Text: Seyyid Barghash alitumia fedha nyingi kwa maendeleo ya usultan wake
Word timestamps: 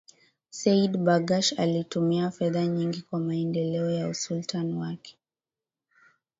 Seyyid 0.49 0.97
Barghash 0.99 1.53
alitumia 1.59 2.31
fedha 2.31 2.65
nyingi 2.67 3.01
kwa 3.01 3.19
maendeleo 3.19 3.91
ya 3.91 4.07
usultan 4.09 4.73
wake 4.73 5.17